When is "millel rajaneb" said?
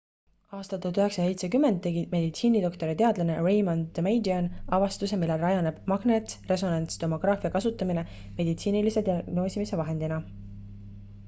5.25-5.77